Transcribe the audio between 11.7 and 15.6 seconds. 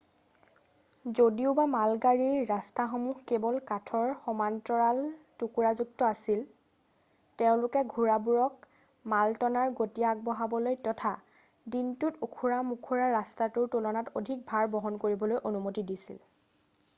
দিনটোত ওখৰা মখৰা ৰাস্তাটোৰ তুলনাত অধিক ভাৰ বহন কৰিবলৈ